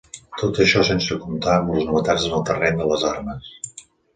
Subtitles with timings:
[0.43, 3.53] Tot això sense comptar amb les novetats en el terreny de les armes.